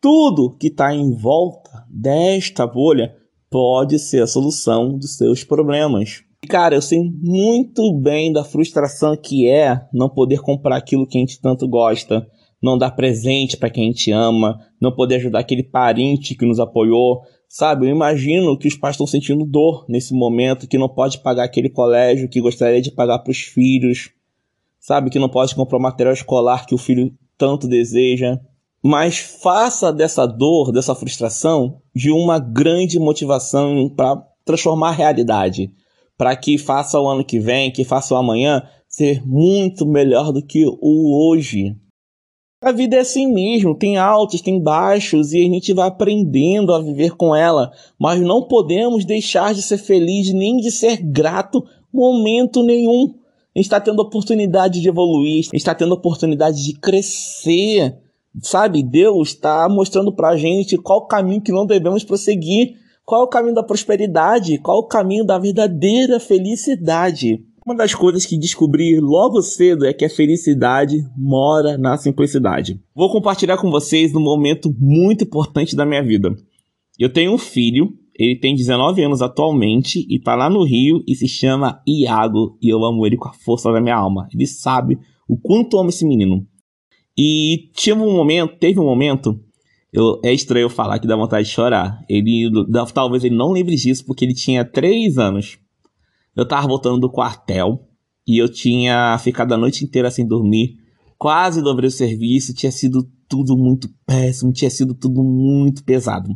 Tudo 0.01 0.55
que 0.57 0.67
está 0.67 0.93
em 0.93 1.11
volta 1.15 1.85
desta 1.89 2.67
bolha 2.67 3.15
pode 3.49 3.97
ser 3.99 4.21
a 4.21 4.27
solução 4.27 4.97
dos 4.97 5.15
seus 5.15 5.43
problemas. 5.43 6.23
Cara, 6.49 6.75
eu 6.75 6.81
sei 6.81 6.99
muito 7.01 7.93
bem 7.93 8.31
da 8.31 8.43
frustração 8.43 9.15
que 9.15 9.49
é 9.49 9.87
não 9.93 10.09
poder 10.09 10.41
comprar 10.41 10.75
aquilo 10.75 11.07
que 11.07 11.17
a 11.17 11.21
gente 11.21 11.39
tanto 11.39 11.67
gosta, 11.67 12.27
não 12.65 12.77
dar 12.77 12.91
presente 12.91 13.55
para 13.55 13.69
quem 13.69 13.83
a 13.83 13.87
gente 13.87 14.11
ama, 14.11 14.59
não 14.81 14.91
poder 14.91 15.15
ajudar 15.15 15.39
aquele 15.39 15.61
parente 15.61 16.33
que 16.33 16.45
nos 16.45 16.59
apoiou. 16.59 17.21
Sabe, 17.47 17.85
eu 17.85 17.91
imagino 17.91 18.57
que 18.57 18.67
os 18.67 18.75
pais 18.75 18.95
estão 18.95 19.05
sentindo 19.05 19.45
dor 19.45 19.85
nesse 19.87 20.13
momento, 20.13 20.67
que 20.67 20.77
não 20.77 20.89
pode 20.89 21.19
pagar 21.19 21.43
aquele 21.43 21.69
colégio 21.69 22.27
que 22.27 22.41
gostaria 22.41 22.81
de 22.81 22.91
pagar 22.91 23.19
para 23.19 23.31
os 23.31 23.37
filhos, 23.37 24.09
sabe, 24.79 25.11
que 25.11 25.19
não 25.19 25.29
pode 25.29 25.53
comprar 25.53 25.77
o 25.77 25.81
material 25.81 26.13
escolar 26.13 26.65
que 26.65 26.73
o 26.73 26.79
filho 26.79 27.13
tanto 27.37 27.67
deseja. 27.67 28.39
Mas 28.83 29.17
faça 29.17 29.93
dessa 29.93 30.25
dor, 30.25 30.71
dessa 30.71 30.95
frustração, 30.95 31.81
de 31.95 32.11
uma 32.11 32.39
grande 32.39 32.99
motivação 32.99 33.89
para 33.95 34.21
transformar 34.43 34.89
a 34.89 34.93
realidade. 34.93 35.71
Para 36.17 36.35
que 36.35 36.57
faça 36.57 36.99
o 36.99 37.07
ano 37.07 37.23
que 37.23 37.39
vem, 37.39 37.71
que 37.71 37.83
faça 37.83 38.13
o 38.13 38.17
amanhã 38.17 38.63
ser 38.87 39.25
muito 39.25 39.85
melhor 39.85 40.31
do 40.31 40.41
que 40.41 40.65
o 40.65 41.29
hoje. 41.29 41.75
A 42.65 42.71
vida 42.71 42.95
é 42.95 43.01
assim 43.01 43.31
mesmo, 43.31 43.77
tem 43.77 43.95
altos, 43.95 44.41
tem 44.41 44.59
baixos 44.59 45.33
e 45.33 45.39
a 45.39 45.43
gente 45.43 45.71
vai 45.71 45.87
aprendendo 45.87 46.73
a 46.73 46.81
viver 46.81 47.15
com 47.15 47.35
ela, 47.35 47.71
mas 47.99 48.19
não 48.19 48.47
podemos 48.47 49.05
deixar 49.05 49.53
de 49.53 49.61
ser 49.61 49.77
feliz 49.77 50.33
nem 50.33 50.57
de 50.57 50.71
ser 50.71 50.97
grato 50.97 51.63
momento 51.93 52.63
nenhum. 52.63 53.13
A 53.55 53.59
gente 53.59 53.67
está 53.67 53.79
tendo 53.79 53.99
oportunidade 53.99 54.81
de 54.81 54.89
evoluir, 54.89 55.47
está 55.53 55.75
tendo 55.75 55.93
oportunidade 55.93 56.65
de 56.65 56.73
crescer, 56.79 57.99
sabe? 58.41 58.81
Deus 58.81 59.27
está 59.27 59.69
mostrando 59.69 60.11
para 60.11 60.29
a 60.29 60.35
gente 60.35 60.75
qual 60.75 61.05
caminho 61.05 61.43
que 61.43 61.51
não 61.51 61.67
devemos 61.67 62.03
prosseguir. 62.03 62.77
Qual 63.05 63.21
é 63.21 63.23
o 63.25 63.29
caminho 63.29 63.53
da 63.53 63.61
prosperidade? 63.61 64.57
Qual 64.57 64.77
é 64.77 64.81
o 64.81 64.87
caminho 64.87 65.23
da 65.23 65.37
verdadeira 65.37 66.19
felicidade? 66.19 67.45
Uma 67.65 67.75
das 67.75 67.95
coisas 67.95 68.27
que 68.27 68.37
descobri 68.37 68.99
logo 68.99 69.41
cedo 69.41 69.87
é 69.87 69.91
que 69.91 70.05
a 70.05 70.09
felicidade 70.09 71.03
mora 71.17 71.79
na 71.79 71.97
simplicidade. 71.97 72.79
Vou 72.93 73.11
compartilhar 73.11 73.57
com 73.57 73.71
vocês 73.71 74.13
um 74.13 74.19
momento 74.19 74.71
muito 74.79 75.23
importante 75.23 75.75
da 75.75 75.83
minha 75.83 76.03
vida. 76.03 76.35
Eu 76.99 77.11
tenho 77.11 77.33
um 77.33 77.39
filho, 77.39 77.91
ele 78.13 78.39
tem 78.39 78.55
19 78.55 79.03
anos 79.03 79.19
atualmente 79.19 80.05
e 80.07 80.19
tá 80.19 80.35
lá 80.35 80.47
no 80.47 80.63
Rio 80.63 81.03
e 81.07 81.15
se 81.15 81.27
chama 81.27 81.81
Iago 81.87 82.55
e 82.61 82.69
eu 82.69 82.85
amo 82.85 83.03
ele 83.03 83.17
com 83.17 83.29
a 83.29 83.33
força 83.33 83.71
da 83.71 83.81
minha 83.81 83.95
alma. 83.95 84.27
Ele 84.31 84.45
sabe 84.45 84.99
o 85.27 85.35
quanto 85.35 85.79
amo 85.79 85.89
esse 85.89 86.05
menino. 86.05 86.45
E 87.17 87.71
tive 87.73 87.99
um 87.99 88.13
momento, 88.13 88.59
teve 88.59 88.79
um 88.79 88.85
momento 88.85 89.39
eu, 89.91 90.21
é 90.23 90.31
estranho 90.31 90.69
falar 90.69 90.99
que 90.99 91.07
dá 91.07 91.15
vontade 91.15 91.47
de 91.47 91.53
chorar. 91.53 91.99
Ele, 92.07 92.47
talvez 92.93 93.23
ele 93.23 93.35
não 93.35 93.51
lembre 93.51 93.75
disso 93.75 94.05
porque 94.05 94.23
ele 94.23 94.35
tinha 94.35 94.63
três 94.63 95.17
anos. 95.17 95.57
Eu 96.35 96.47
tava 96.47 96.67
voltando 96.67 96.99
do 96.99 97.09
quartel 97.09 97.87
e 98.27 98.37
eu 98.37 98.51
tinha 98.51 99.17
ficado 99.19 99.53
a 99.53 99.57
noite 99.57 99.85
inteira 99.85 100.11
sem 100.11 100.27
dormir. 100.27 100.77
Quase 101.17 101.61
dobrei 101.61 101.87
o 101.87 101.91
serviço, 101.91 102.53
tinha 102.53 102.71
sido 102.71 103.07
tudo 103.27 103.57
muito 103.57 103.89
péssimo, 104.05 104.51
tinha 104.51 104.69
sido 104.69 104.93
tudo 104.93 105.23
muito 105.23 105.83
pesado. 105.83 106.29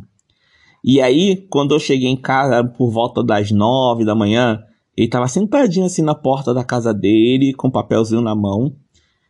E 0.82 1.00
aí, 1.00 1.36
quando 1.50 1.74
eu 1.74 1.78
cheguei 1.78 2.08
em 2.08 2.16
casa 2.16 2.64
por 2.64 2.90
volta 2.90 3.22
das 3.22 3.50
nove 3.50 4.04
da 4.04 4.14
manhã, 4.14 4.62
ele 4.96 5.08
tava 5.08 5.28
sentadinho 5.28 5.84
assim 5.84 6.02
na 6.02 6.14
porta 6.14 6.54
da 6.54 6.64
casa 6.64 6.94
dele, 6.94 7.52
com 7.52 7.68
um 7.68 7.70
papelzinho 7.70 8.22
na 8.22 8.34
mão. 8.34 8.74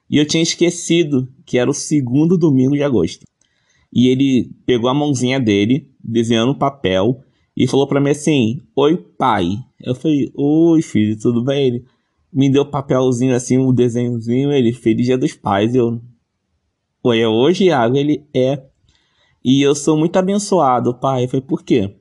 E 0.09 0.17
eu 0.17 0.27
tinha 0.27 0.43
esquecido 0.43 1.29
que 1.45 1.59
era 1.59 1.71
o 1.71 1.75
segundo 1.75 2.39
domingo 2.39 2.75
de 2.75 2.83
agosto. 2.83 3.25
E 3.93 4.09
ele 4.09 4.51
pegou 4.65 4.89
a 4.89 4.95
mãozinha 4.95 5.41
dele, 5.41 5.91
desenhando 6.03 6.53
um 6.53 6.59
papel, 6.59 7.21
e 7.57 7.67
falou 7.67 7.87
para 7.87 8.01
mim 8.01 8.11
assim: 8.11 8.61
Oi, 8.75 8.97
pai. 8.97 9.59
Eu 9.81 9.95
falei: 9.95 10.31
Oi, 10.35 10.83
filho, 10.83 11.19
tudo 11.19 11.45
bem? 11.45 11.67
Ele 11.67 11.85
me 12.33 12.51
deu 12.51 12.65
papelzinho 12.65 13.35
assim, 13.35 13.59
um 13.59 13.73
desenhozinho. 13.73 14.53
Ele, 14.53 14.73
Feliz 14.73 15.07
Dia 15.07 15.19
dos 15.19 15.35
Pais. 15.35 15.75
Eu, 15.75 16.01
Oi, 17.03 17.21
é 17.21 17.29
hoje, 17.29 17.65
Iago? 17.65 17.97
Ele 17.97 18.27
é. 18.35 18.63
E 19.45 19.63
eu 19.63 19.75
sou 19.75 19.97
muito 19.97 20.17
abençoado, 20.17 20.95
pai. 20.95 21.25
Eu 21.25 21.29
falei: 21.29 21.47
Por 21.47 21.63
quê? 21.63 21.97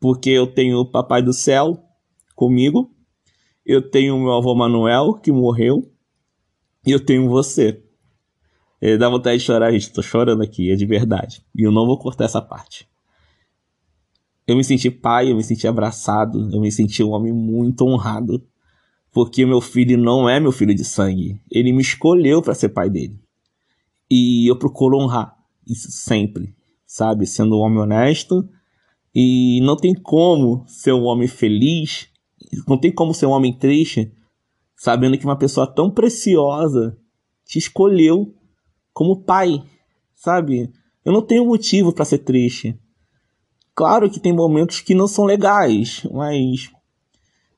Porque 0.00 0.30
eu 0.30 0.46
tenho 0.46 0.78
o 0.78 0.86
Papai 0.86 1.22
do 1.22 1.32
Céu 1.32 1.82
comigo, 2.36 2.90
eu 3.66 3.82
tenho 3.90 4.16
meu 4.16 4.32
avô 4.32 4.54
Manuel, 4.54 5.14
que 5.14 5.32
morreu, 5.32 5.90
e 6.86 6.92
eu 6.92 7.04
tenho 7.04 7.28
você. 7.28 7.82
É, 8.80 8.96
dá 8.96 9.08
vontade 9.08 9.38
de 9.38 9.44
chorar, 9.44 9.72
gente. 9.72 9.92
Tô 9.92 10.00
chorando 10.00 10.42
aqui, 10.42 10.70
é 10.70 10.76
de 10.76 10.86
verdade. 10.86 11.44
E 11.54 11.64
eu 11.64 11.72
não 11.72 11.84
vou 11.84 11.98
cortar 11.98 12.24
essa 12.24 12.40
parte. 12.40 12.88
Eu 14.48 14.56
me 14.56 14.64
senti 14.64 14.90
pai, 14.90 15.30
eu 15.30 15.36
me 15.36 15.44
senti 15.44 15.68
abraçado, 15.68 16.48
eu 16.50 16.58
me 16.58 16.72
senti 16.72 17.04
um 17.04 17.10
homem 17.10 17.34
muito 17.34 17.84
honrado. 17.84 18.42
Porque 19.12 19.44
meu 19.44 19.60
filho 19.60 19.98
não 19.98 20.26
é 20.26 20.40
meu 20.40 20.52
filho 20.52 20.74
de 20.74 20.86
sangue. 20.86 21.38
Ele 21.50 21.70
me 21.70 21.82
escolheu 21.82 22.40
para 22.40 22.54
ser 22.54 22.70
pai 22.70 22.88
dele. 22.88 23.20
E 24.10 24.50
eu 24.50 24.56
procuro 24.58 24.96
honrar 24.96 25.36
isso 25.66 25.90
sempre, 25.90 26.54
sabe? 26.86 27.26
Sendo 27.26 27.58
um 27.58 27.60
homem 27.60 27.78
honesto. 27.78 28.48
E 29.14 29.60
não 29.60 29.76
tem 29.76 29.92
como 29.92 30.64
ser 30.66 30.94
um 30.94 31.04
homem 31.04 31.28
feliz, 31.28 32.08
não 32.66 32.78
tem 32.78 32.90
como 32.90 33.12
ser 33.12 33.26
um 33.26 33.32
homem 33.32 33.52
triste, 33.52 34.10
sabendo 34.74 35.18
que 35.18 35.26
uma 35.26 35.36
pessoa 35.36 35.66
tão 35.66 35.90
preciosa 35.90 36.96
te 37.44 37.58
escolheu 37.58 38.34
como 38.94 39.24
pai, 39.24 39.62
sabe? 40.14 40.70
Eu 41.04 41.12
não 41.12 41.20
tenho 41.20 41.44
motivo 41.44 41.92
para 41.92 42.06
ser 42.06 42.18
triste. 42.18 42.78
Claro 43.78 44.10
que 44.10 44.18
tem 44.18 44.32
momentos 44.32 44.80
que 44.80 44.92
não 44.92 45.06
são 45.06 45.24
legais, 45.24 46.04
mas 46.12 46.68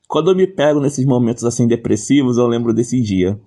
quando 0.07 0.29
eu 0.29 0.35
me 0.35 0.45
pego 0.45 0.79
nesses 0.79 1.03
momentos 1.03 1.43
assim 1.43 1.67
depressivos, 1.67 2.37
eu 2.37 2.45
lembro 2.45 2.75
desse 2.75 3.01
dia. 3.01 3.41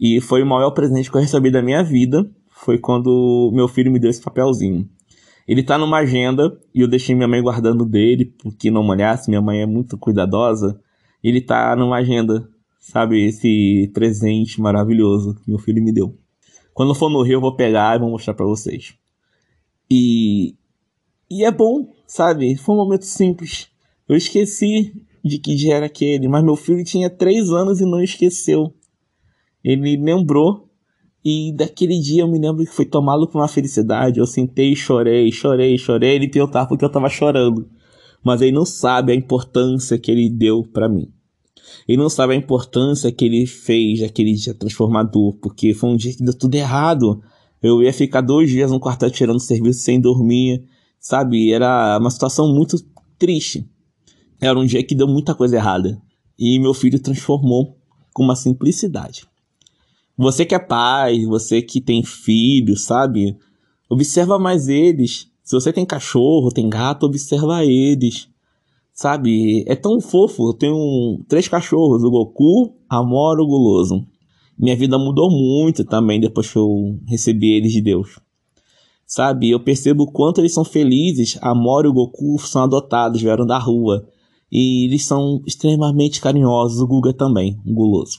E 0.00 0.18
foi 0.18 0.42
o 0.42 0.46
maior 0.46 0.70
presente 0.70 1.10
que 1.10 1.16
eu 1.18 1.20
recebi 1.20 1.50
da 1.50 1.60
minha 1.60 1.82
vida, 1.84 2.26
foi 2.50 2.78
quando 2.78 3.50
meu 3.52 3.68
filho 3.68 3.92
me 3.92 3.98
deu 3.98 4.08
esse 4.08 4.22
papelzinho. 4.22 4.88
Ele 5.46 5.62
tá 5.62 5.76
numa 5.76 5.98
agenda 5.98 6.58
e 6.74 6.80
eu 6.80 6.88
deixei 6.88 7.14
minha 7.14 7.28
mãe 7.28 7.42
guardando 7.42 7.84
dele, 7.84 8.34
porque 8.42 8.70
não 8.70 8.82
molhasse, 8.82 9.28
minha 9.28 9.42
mãe 9.42 9.60
é 9.60 9.66
muito 9.66 9.98
cuidadosa. 9.98 10.80
Ele 11.22 11.42
tá 11.42 11.76
numa 11.76 11.98
agenda, 11.98 12.48
sabe, 12.80 13.22
esse 13.22 13.90
presente 13.92 14.62
maravilhoso 14.62 15.34
que 15.34 15.50
meu 15.50 15.58
filho 15.58 15.84
me 15.84 15.92
deu. 15.92 16.16
Quando 16.72 16.94
for 16.94 17.10
no 17.10 17.20
Rio, 17.20 17.34
eu 17.34 17.40
vou 17.42 17.54
pegar 17.54 17.96
e 17.96 17.98
vou 18.00 18.08
mostrar 18.08 18.32
para 18.32 18.46
vocês. 18.46 18.94
E. 19.90 20.56
E 21.30 21.44
é 21.44 21.50
bom, 21.50 21.97
sabe? 22.08 22.56
Foi 22.56 22.74
um 22.74 22.78
momento 22.78 23.04
simples. 23.04 23.68
Eu 24.08 24.16
esqueci 24.16 24.92
de 25.22 25.38
que 25.38 25.54
dia 25.54 25.76
era 25.76 25.86
aquele, 25.86 26.26
mas 26.26 26.42
meu 26.42 26.56
filho 26.56 26.82
tinha 26.82 27.10
três 27.10 27.50
anos 27.50 27.80
e 27.80 27.84
não 27.84 28.02
esqueceu. 28.02 28.74
Ele 29.62 29.96
lembrou 29.96 30.68
e 31.24 31.52
daquele 31.52 32.00
dia 32.00 32.22
eu 32.22 32.28
me 32.28 32.38
lembro 32.38 32.64
que 32.64 32.72
foi 32.72 32.86
tomado 32.86 33.28
por 33.28 33.38
uma 33.38 33.48
felicidade. 33.48 34.18
Eu 34.18 34.26
sentei 34.26 34.74
chorei, 34.74 35.30
chorei, 35.30 35.76
chorei. 35.76 36.14
Ele 36.14 36.28
perguntava 36.28 36.66
porque 36.68 36.84
eu 36.84 36.90
tava 36.90 37.10
chorando. 37.10 37.68
Mas 38.24 38.40
ele 38.40 38.52
não 38.52 38.64
sabe 38.64 39.12
a 39.12 39.14
importância 39.14 39.98
que 39.98 40.10
ele 40.10 40.30
deu 40.30 40.62
para 40.64 40.88
mim. 40.88 41.12
Ele 41.86 41.98
não 41.98 42.08
sabe 42.08 42.32
a 42.32 42.36
importância 42.36 43.12
que 43.12 43.24
ele 43.24 43.46
fez 43.46 44.02
aquele 44.02 44.32
dia 44.32 44.54
transformador, 44.54 45.34
porque 45.34 45.74
foi 45.74 45.90
um 45.90 45.96
dia 45.96 46.14
que 46.14 46.24
deu 46.24 46.34
tudo 46.34 46.54
errado. 46.54 47.20
Eu 47.62 47.82
ia 47.82 47.92
ficar 47.92 48.22
dois 48.22 48.48
dias 48.48 48.70
no 48.70 48.80
quartel 48.80 49.10
tirando 49.10 49.40
serviço 49.40 49.80
sem 49.80 50.00
dormir, 50.00 50.64
sabe? 51.00 51.52
Era 51.52 51.98
uma 51.98 52.10
situação 52.10 52.52
muito 52.54 52.76
triste. 53.18 53.68
Era 54.40 54.58
um 54.58 54.64
dia 54.64 54.82
que 54.82 54.94
deu 54.94 55.08
muita 55.08 55.34
coisa 55.34 55.56
errada. 55.56 56.00
E 56.38 56.58
meu 56.58 56.72
filho 56.72 57.00
transformou 57.00 57.76
com 58.12 58.22
uma 58.22 58.36
simplicidade. 58.36 59.26
Você 60.16 60.44
que 60.44 60.54
é 60.54 60.58
pai, 60.58 61.24
você 61.26 61.62
que 61.62 61.80
tem 61.80 62.02
filho, 62.02 62.76
sabe? 62.76 63.36
Observa 63.88 64.38
mais 64.38 64.68
eles. 64.68 65.28
Se 65.42 65.54
você 65.54 65.72
tem 65.72 65.86
cachorro, 65.86 66.50
tem 66.50 66.68
gato, 66.68 67.06
observa 67.06 67.64
eles. 67.64 68.28
Sabe? 68.92 69.64
É 69.66 69.76
tão 69.76 70.00
fofo. 70.00 70.50
Eu 70.50 70.54
tenho 70.54 71.24
três 71.28 71.46
cachorros: 71.48 72.02
o 72.02 72.10
Goku, 72.10 72.74
a 72.88 73.02
Moro, 73.02 73.44
o 73.44 73.46
Guloso. 73.46 74.06
Minha 74.58 74.76
vida 74.76 74.98
mudou 74.98 75.30
muito 75.30 75.84
também 75.84 76.20
depois 76.20 76.50
que 76.50 76.58
eu 76.58 76.98
recebi 77.06 77.52
eles 77.52 77.72
de 77.72 77.80
Deus. 77.80 78.18
Sabe? 79.08 79.48
Eu 79.48 79.58
percebo 79.58 80.04
o 80.04 80.12
quanto 80.12 80.38
eles 80.38 80.52
são 80.52 80.64
felizes. 80.66 81.38
A 81.40 81.54
Moro 81.54 81.88
e 81.88 81.90
o 81.90 81.94
Goku 81.94 82.38
são 82.38 82.64
adotados, 82.64 83.22
vieram 83.22 83.46
da 83.46 83.58
rua. 83.58 84.06
E 84.52 84.84
eles 84.84 85.06
são 85.06 85.42
extremamente 85.46 86.20
carinhosos. 86.20 86.82
O 86.82 86.86
Guga 86.86 87.14
também, 87.14 87.58
o 87.66 87.72
Guloso. 87.72 88.18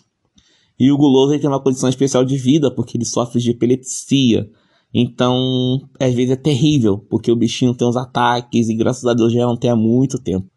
E 0.80 0.92
o 0.92 0.98
Guloso 0.98 1.34
ele 1.34 1.42
tem 1.42 1.50
uma 1.50 1.62
condição 1.62 1.88
especial 1.88 2.26
de 2.26 2.38
vida 2.38 2.74
porque 2.74 2.98
ele 2.98 3.06
sofre 3.06 3.40
de 3.40 3.52
epilepsia. 3.52 4.50
Então, 4.92 5.80
às 6.00 6.12
vezes 6.16 6.32
é 6.32 6.36
terrível, 6.36 6.98
porque 6.98 7.32
o 7.32 7.36
bichinho 7.36 7.76
tem 7.76 7.88
uns 7.88 7.96
ataques 7.96 8.68
e 8.68 8.74
graças 8.74 9.06
a 9.06 9.14
Deus 9.14 9.32
já 9.32 9.46
não 9.46 9.56
tem 9.56 9.70
há 9.70 9.76
muito 9.76 10.18
tempo. 10.18 10.50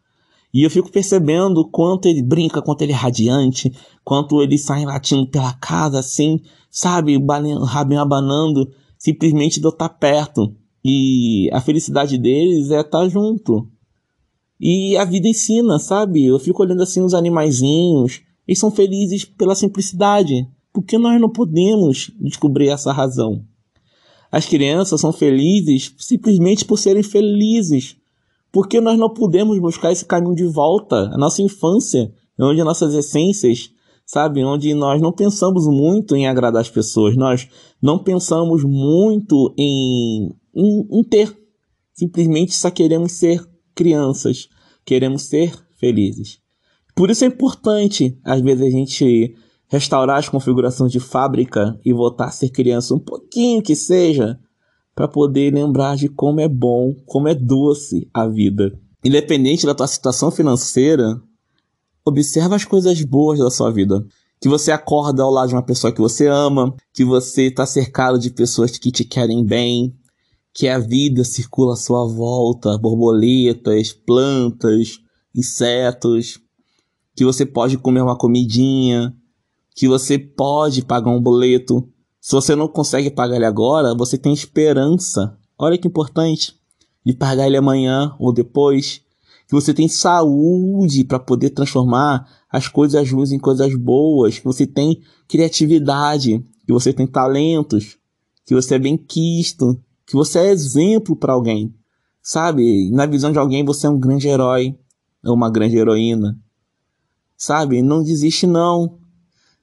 E 0.51 0.63
eu 0.63 0.69
fico 0.69 0.91
percebendo 0.91 1.67
quanto 1.69 2.07
ele 2.07 2.23
brinca, 2.23 2.61
quanto 2.61 2.81
ele 2.81 2.91
é 2.91 2.95
radiante, 2.95 3.71
quanto 4.03 4.41
ele 4.41 4.57
sai 4.57 4.85
latindo 4.85 5.27
pela 5.27 5.53
casa 5.53 5.99
assim, 5.99 6.39
sabe, 6.71 7.19
rabinho 7.65 8.01
abanando, 8.01 8.71
simplesmente 9.03 9.59
de 9.59 9.65
eu 9.67 9.69
estar 9.69 9.89
perto. 9.89 10.55
E 10.83 11.49
a 11.51 11.59
felicidade 11.59 12.17
deles 12.17 12.71
é 12.71 12.79
estar 12.79 13.05
junto. 13.09 13.67
E 14.57 14.95
a 14.95 15.03
vida 15.03 15.27
ensina, 15.27 15.77
sabe? 15.77 16.25
Eu 16.25 16.39
fico 16.39 16.63
olhando 16.63 16.83
assim 16.83 17.01
os 17.01 17.13
animaizinhos, 17.13 18.21
eles 18.47 18.59
são 18.59 18.71
felizes 18.71 19.25
pela 19.25 19.55
simplicidade. 19.55 20.47
Por 20.71 20.83
que 20.83 20.97
nós 20.97 21.19
não 21.19 21.29
podemos 21.29 22.11
descobrir 22.17 22.69
essa 22.69 22.93
razão? 22.93 23.43
As 24.31 24.45
crianças 24.45 25.01
são 25.01 25.11
felizes 25.11 25.93
simplesmente 25.97 26.63
por 26.63 26.79
serem 26.79 27.03
felizes. 27.03 27.97
Porque 28.53 28.79
nós 28.79 28.97
não 28.97 29.09
podemos 29.09 29.59
buscar 29.59 29.91
esse 29.91 30.05
caminho 30.05 30.35
de 30.35 30.45
volta, 30.45 31.09
a 31.13 31.17
nossa 31.17 31.41
infância, 31.41 32.13
onde 32.39 32.63
nossas 32.63 32.93
essências, 32.93 33.69
sabe, 34.13 34.43
onde 34.43 34.75
nós 34.75 35.01
não 35.01 35.11
pensamos 35.11 35.65
muito 35.65 36.15
em 36.15 36.27
agradar 36.27 36.61
as 36.61 36.69
pessoas, 36.69 37.17
nós 37.17 37.49
não 37.81 37.97
pensamos 37.97 38.63
muito 38.63 39.51
em, 39.57 40.29
em, 40.55 40.99
em 40.99 41.03
ter. 41.03 41.35
Simplesmente 41.95 42.55
só 42.55 42.69
queremos 42.69 43.13
ser 43.13 43.43
crianças, 43.73 44.47
queremos 44.85 45.23
ser 45.23 45.51
felizes. 45.77 46.37
Por 46.95 47.09
isso 47.09 47.23
é 47.23 47.27
importante, 47.27 48.15
às 48.23 48.39
vezes, 48.39 48.67
a 48.67 48.69
gente 48.69 49.35
restaurar 49.67 50.19
as 50.19 50.29
configurações 50.29 50.91
de 50.91 50.99
fábrica 50.99 51.79
e 51.83 51.91
voltar 51.91 52.25
a 52.25 52.31
ser 52.31 52.49
criança 52.49 52.93
um 52.93 52.99
pouquinho 52.99 53.63
que 53.63 53.75
seja, 53.75 54.39
para 54.93 55.07
poder 55.07 55.51
lembrar 55.51 55.95
de 55.95 56.07
como 56.07 56.39
é 56.39 56.47
bom, 56.47 56.93
como 57.07 57.27
é 57.27 57.33
doce 57.33 58.07
a 58.13 58.27
vida. 58.27 58.79
Independente 59.03 59.65
da 59.65 59.73
tua 59.73 59.87
situação 59.87 60.29
financeira, 60.29 61.19
observa 62.05 62.55
as 62.55 62.65
coisas 62.65 63.01
boas 63.03 63.39
da 63.39 63.49
sua 63.49 63.71
vida. 63.71 64.05
Que 64.41 64.49
você 64.49 64.71
acorda 64.71 65.23
ao 65.23 65.31
lado 65.31 65.49
de 65.49 65.55
uma 65.55 65.63
pessoa 65.63 65.93
que 65.93 66.01
você 66.01 66.27
ama, 66.27 66.75
que 66.93 67.05
você 67.05 67.47
está 67.47 67.65
cercado 67.65 68.19
de 68.19 68.29
pessoas 68.29 68.77
que 68.77 68.91
te 68.91 69.05
querem 69.05 69.43
bem, 69.45 69.95
que 70.53 70.67
a 70.67 70.77
vida 70.77 71.23
circula 71.23 71.73
à 71.73 71.77
sua 71.77 72.05
volta, 72.05 72.77
borboletas, 72.77 73.93
plantas, 73.93 74.99
insetos, 75.33 76.39
que 77.15 77.25
você 77.25 77.45
pode 77.45 77.77
comer 77.77 78.01
uma 78.01 78.17
comidinha, 78.17 79.15
que 79.75 79.87
você 79.87 80.19
pode 80.19 80.83
pagar 80.83 81.11
um 81.11 81.21
boleto. 81.21 81.87
Se 82.19 82.33
você 82.33 82.55
não 82.55 82.67
consegue 82.67 83.09
pagar 83.09 83.35
ele 83.35 83.45
agora, 83.45 83.95
você 83.95 84.17
tem 84.17 84.33
esperança. 84.33 85.37
Olha 85.57 85.77
que 85.77 85.87
importante 85.87 86.55
de 87.05 87.13
pagar 87.13 87.47
ele 87.47 87.57
amanhã 87.57 88.15
ou 88.19 88.33
depois. 88.33 89.01
Que 89.53 89.61
você 89.61 89.71
tem 89.71 89.87
saúde 89.87 91.03
para 91.03 91.19
poder 91.19 91.51
transformar 91.51 92.27
as 92.51 92.67
coisas 92.67 93.07
ruins 93.11 93.31
em 93.31 93.37
coisas 93.37 93.75
boas. 93.75 94.39
Que 94.39 94.45
você 94.45 94.65
tem 94.65 94.99
criatividade. 95.27 96.43
Que 96.65 96.73
você 96.73 96.91
tem 96.91 97.05
talentos. 97.05 97.99
Que 98.47 98.55
você 98.55 98.73
é 98.73 98.79
bem 98.79 98.97
quisto. 98.97 99.79
Que 100.07 100.15
você 100.15 100.39
é 100.39 100.49
exemplo 100.49 101.15
para 101.15 101.33
alguém. 101.33 101.71
Sabe? 102.19 102.89
Na 102.89 103.05
visão 103.05 103.31
de 103.31 103.37
alguém, 103.37 103.63
você 103.63 103.85
é 103.85 103.91
um 103.91 103.99
grande 103.99 104.27
herói. 104.27 104.75
Ou 105.23 105.35
uma 105.35 105.51
grande 105.51 105.77
heroína. 105.77 106.35
Sabe? 107.37 107.83
Não 107.83 108.01
desiste, 108.01 108.47
não. 108.47 108.97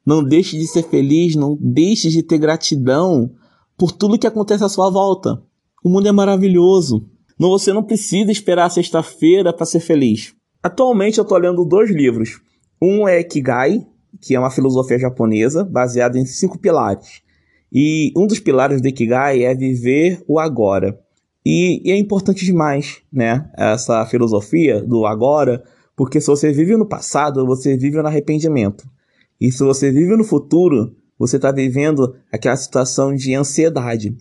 Não 0.07 0.23
deixe 0.23 0.57
de 0.57 0.69
ser 0.69 0.85
feliz. 0.85 1.35
Não 1.35 1.59
deixe 1.61 2.11
de 2.11 2.23
ter 2.23 2.39
gratidão 2.39 3.33
por 3.77 3.91
tudo 3.91 4.17
que 4.17 4.27
acontece 4.29 4.63
à 4.63 4.69
sua 4.69 4.89
volta. 4.89 5.43
O 5.83 5.89
mundo 5.89 6.07
é 6.07 6.13
maravilhoso. 6.13 7.11
Não, 7.41 7.49
você 7.49 7.73
não 7.73 7.83
precisa 7.83 8.31
esperar 8.31 8.69
sexta-feira 8.71 9.51
para 9.51 9.65
ser 9.65 9.81
feliz. 9.81 10.35
Atualmente 10.63 11.17
eu 11.17 11.23
estou 11.23 11.39
lendo 11.39 11.65
dois 11.65 11.91
livros. 11.91 12.39
Um 12.83 13.09
é 13.09 13.23
Kigai, 13.23 13.81
que 14.21 14.35
é 14.35 14.39
uma 14.39 14.51
filosofia 14.51 14.99
japonesa 14.99 15.65
baseada 15.65 16.19
em 16.19 16.27
cinco 16.27 16.59
pilares. 16.59 17.23
E 17.73 18.13
um 18.15 18.27
dos 18.27 18.41
pilares 18.41 18.83
do 18.83 18.89
Ikigai 18.89 19.43
é 19.43 19.55
viver 19.55 20.23
o 20.29 20.39
agora. 20.39 21.01
E, 21.43 21.81
e, 21.83 21.91
é 21.91 21.97
importante 21.97 22.45
demais, 22.45 22.99
né? 23.11 23.51
Essa 23.57 24.05
filosofia 24.05 24.83
do 24.83 25.07
agora, 25.07 25.65
porque 25.97 26.21
se 26.21 26.27
você 26.27 26.53
vive 26.53 26.77
no 26.77 26.85
passado, 26.85 27.47
você 27.47 27.75
vive 27.75 27.97
no 28.03 28.07
arrependimento. 28.07 28.85
E 29.41 29.51
se 29.51 29.65
você 29.65 29.91
vive 29.91 30.15
no 30.15 30.25
futuro, 30.25 30.95
você 31.19 31.37
está 31.37 31.51
vivendo 31.51 32.15
aquela 32.31 32.57
situação 32.57 33.15
de 33.15 33.35
ansiedade. 33.35 34.15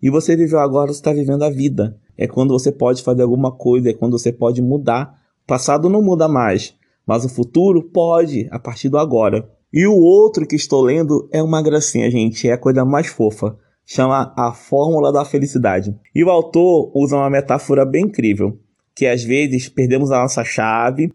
E 0.00 0.08
você 0.08 0.34
viveu 0.34 0.60
agora, 0.60 0.90
você 0.90 1.00
está 1.00 1.12
vivendo 1.12 1.42
a 1.42 1.50
vida 1.50 2.00
é 2.16 2.26
quando 2.26 2.52
você 2.52 2.70
pode 2.70 3.02
fazer 3.02 3.22
alguma 3.22 3.52
coisa, 3.52 3.90
é 3.90 3.92
quando 3.92 4.18
você 4.18 4.32
pode 4.32 4.62
mudar. 4.62 5.18
O 5.44 5.46
passado 5.46 5.88
não 5.88 6.02
muda 6.02 6.28
mais, 6.28 6.74
mas 7.06 7.24
o 7.24 7.28
futuro 7.28 7.82
pode, 7.82 8.48
a 8.50 8.58
partir 8.58 8.88
do 8.88 8.98
agora. 8.98 9.48
E 9.72 9.86
o 9.86 9.96
outro 9.96 10.46
que 10.46 10.56
estou 10.56 10.82
lendo 10.82 11.28
é 11.32 11.42
uma 11.42 11.60
gracinha, 11.60 12.10
gente, 12.10 12.48
é 12.48 12.52
a 12.52 12.58
coisa 12.58 12.84
mais 12.84 13.08
fofa. 13.08 13.56
Chama 13.84 14.32
A 14.36 14.52
Fórmula 14.52 15.12
da 15.12 15.24
Felicidade. 15.24 15.94
E 16.14 16.24
o 16.24 16.30
autor 16.30 16.90
usa 16.94 17.16
uma 17.16 17.28
metáfora 17.28 17.84
bem 17.84 18.04
incrível, 18.04 18.58
que 18.94 19.06
às 19.06 19.22
vezes 19.22 19.68
perdemos 19.68 20.10
a 20.10 20.20
nossa 20.20 20.44
chave 20.44 21.12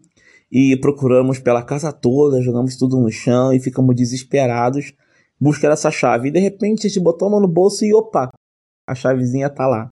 e 0.52 0.76
procuramos 0.76 1.38
pela 1.38 1.62
casa 1.62 1.92
toda, 1.92 2.42
jogamos 2.42 2.76
tudo 2.76 3.00
no 3.00 3.10
chão 3.10 3.52
e 3.52 3.58
ficamos 3.58 3.96
desesperados 3.96 4.92
buscando 5.40 5.72
essa 5.72 5.90
chave. 5.90 6.28
E 6.28 6.30
de 6.30 6.38
repente 6.38 6.86
a 6.86 6.90
gente 6.90 7.02
botou 7.02 7.28
a 7.28 7.30
mão 7.30 7.40
no 7.40 7.48
bolso 7.48 7.84
e 7.84 7.94
opa, 7.94 8.28
a 8.86 8.94
chavezinha 8.94 9.48
tá 9.48 9.66
lá. 9.66 9.88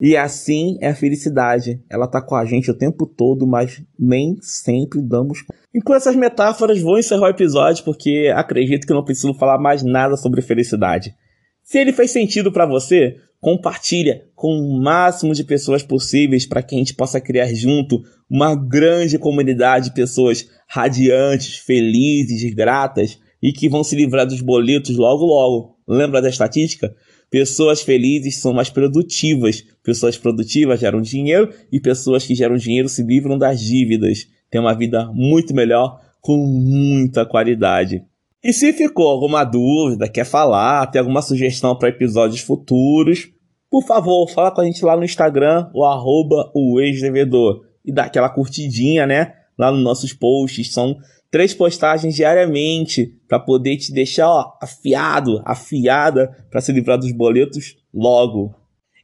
E 0.00 0.16
assim 0.16 0.76
é 0.80 0.88
a 0.88 0.94
felicidade. 0.94 1.80
Ela 1.88 2.06
tá 2.06 2.20
com 2.20 2.34
a 2.34 2.44
gente 2.44 2.70
o 2.70 2.76
tempo 2.76 3.06
todo, 3.06 3.46
mas 3.46 3.82
nem 3.98 4.36
sempre 4.40 5.00
damos. 5.00 5.44
E 5.72 5.80
com 5.80 5.94
essas 5.94 6.16
metáforas, 6.16 6.80
vou 6.80 6.98
encerrar 6.98 7.26
o 7.26 7.30
episódio 7.30 7.84
porque 7.84 8.32
acredito 8.34 8.86
que 8.86 8.92
não 8.92 9.04
preciso 9.04 9.34
falar 9.34 9.58
mais 9.58 9.82
nada 9.82 10.16
sobre 10.16 10.42
felicidade. 10.42 11.14
Se 11.62 11.78
ele 11.78 11.92
fez 11.92 12.10
sentido 12.10 12.52
para 12.52 12.66
você, 12.66 13.16
compartilha 13.40 14.24
com 14.34 14.52
o 14.58 14.82
máximo 14.82 15.32
de 15.32 15.44
pessoas 15.44 15.82
possíveis 15.82 16.46
para 16.46 16.62
que 16.62 16.74
a 16.74 16.78
gente 16.78 16.94
possa 16.94 17.20
criar 17.20 17.52
junto 17.54 18.02
uma 18.28 18.54
grande 18.54 19.18
comunidade 19.18 19.90
de 19.90 19.94
pessoas 19.94 20.48
radiantes, 20.68 21.58
felizes, 21.58 22.54
gratas 22.54 23.18
e 23.42 23.52
que 23.52 23.68
vão 23.68 23.84
se 23.84 23.94
livrar 23.94 24.26
dos 24.26 24.40
boletos 24.40 24.96
logo 24.96 25.24
logo. 25.26 25.73
Lembra 25.86 26.22
da 26.22 26.28
estatística? 26.28 26.94
Pessoas 27.30 27.82
felizes 27.82 28.40
são 28.40 28.52
mais 28.52 28.70
produtivas. 28.70 29.62
Pessoas 29.82 30.16
produtivas 30.16 30.80
geram 30.80 31.00
dinheiro 31.00 31.52
e 31.70 31.80
pessoas 31.80 32.26
que 32.26 32.34
geram 32.34 32.56
dinheiro 32.56 32.88
se 32.88 33.02
livram 33.02 33.36
das 33.36 33.60
dívidas. 33.60 34.26
Tem 34.50 34.60
uma 34.60 34.74
vida 34.74 35.10
muito 35.12 35.54
melhor 35.54 36.00
com 36.20 36.36
muita 36.36 37.26
qualidade. 37.26 38.02
E 38.42 38.52
se 38.52 38.72
ficou 38.72 39.08
alguma 39.08 39.42
dúvida, 39.44 40.08
quer 40.08 40.24
falar, 40.24 40.86
tem 40.88 41.00
alguma 41.00 41.22
sugestão 41.22 41.76
para 41.76 41.88
episódios 41.88 42.40
futuros, 42.40 43.30
por 43.74 43.82
favor, 43.82 44.30
fala 44.30 44.52
com 44.52 44.60
a 44.60 44.64
gente 44.64 44.84
lá 44.84 44.96
no 44.96 45.02
Instagram, 45.02 45.68
o 45.74 45.84
arroba 45.84 46.48
o 46.54 46.78
ex-devedor. 46.78 47.62
E 47.84 47.92
dá 47.92 48.04
aquela 48.04 48.30
curtidinha, 48.30 49.04
né? 49.04 49.32
Lá 49.58 49.72
nos 49.72 49.82
nossos 49.82 50.12
posts. 50.12 50.72
São 50.72 50.96
três 51.34 51.52
postagens 51.52 52.14
diariamente 52.14 53.12
para 53.26 53.40
poder 53.40 53.76
te 53.76 53.92
deixar 53.92 54.28
ó, 54.28 54.52
afiado, 54.62 55.42
afiada 55.44 56.30
para 56.48 56.60
se 56.60 56.70
livrar 56.70 56.96
dos 56.96 57.10
boletos 57.10 57.74
logo. 57.92 58.54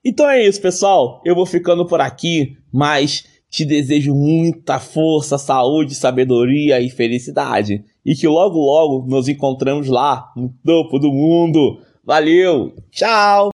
Então 0.05 0.31
é 0.31 0.47
isso, 0.47 0.63
pessoal. 0.63 1.21
Eu 1.25 1.35
vou 1.35 1.45
ficando 1.45 1.85
por 1.85 2.01
aqui, 2.01 2.57
mas 2.73 3.25
te 3.51 3.65
desejo 3.65 4.15
muita 4.15 4.79
força, 4.79 5.39
saúde, 5.39 5.97
sabedoria 5.97 6.81
e 6.81 6.89
felicidade. 6.89 7.83
E 8.07 8.15
que 8.15 8.29
logo 8.29 8.61
logo 8.61 9.09
nos 9.09 9.27
encontramos 9.27 9.89
lá 9.89 10.31
no 10.37 10.55
topo 10.65 11.01
do 11.01 11.11
mundo. 11.11 11.81
Valeu, 12.05 12.77
tchau! 12.93 13.51